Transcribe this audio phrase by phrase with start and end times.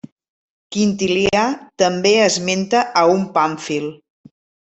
[0.75, 1.43] Quintilià
[1.83, 3.87] també esmenta a un Pàmfil.